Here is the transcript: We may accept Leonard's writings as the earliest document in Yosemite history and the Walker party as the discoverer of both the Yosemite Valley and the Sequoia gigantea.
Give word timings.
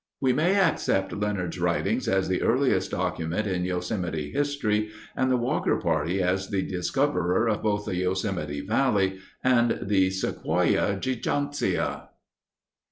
We 0.19 0.33
may 0.33 0.55
accept 0.59 1.13
Leonard's 1.13 1.59
writings 1.59 2.07
as 2.07 2.27
the 2.27 2.41
earliest 2.41 2.89
document 2.89 3.45
in 3.45 3.65
Yosemite 3.65 4.31
history 4.31 4.89
and 5.15 5.29
the 5.29 5.37
Walker 5.37 5.77
party 5.77 6.23
as 6.23 6.47
the 6.49 6.63
discoverer 6.65 7.47
of 7.47 7.61
both 7.61 7.85
the 7.85 7.97
Yosemite 7.97 8.61
Valley 8.61 9.19
and 9.43 9.77
the 9.79 10.09
Sequoia 10.09 10.97
gigantea. 10.99 12.07